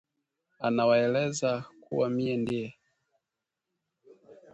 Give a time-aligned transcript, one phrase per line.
[0.59, 2.73] Anawaeleza kuwa miye ndiye